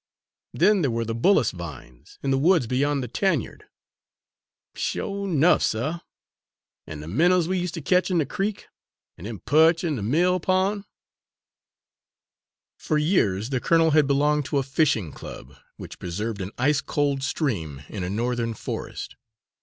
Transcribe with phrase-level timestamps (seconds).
[0.51, 3.65] Then there were the bullace vines, in the woods beyond the tanyard!"
[4.73, 5.99] "Sho' 'nuff, suh!
[6.87, 8.67] an' de minnows we use' ter ketch in de creek,
[9.15, 10.85] an' dem perch in de mill pon'?"
[12.79, 17.21] For years the colonel had belonged to a fishing club, which preserved an ice cold
[17.21, 19.15] stream in a Northern forest.